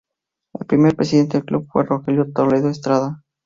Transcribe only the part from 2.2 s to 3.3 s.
Toledo Estrada.